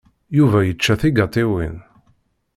Yuba 0.37 0.59
yečča 0.63 0.93
tigaṭiwin. 1.01 1.75